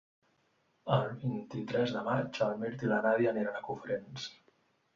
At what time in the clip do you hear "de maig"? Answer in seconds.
1.97-2.41